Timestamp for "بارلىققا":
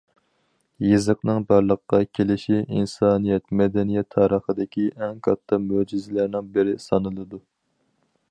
1.51-1.99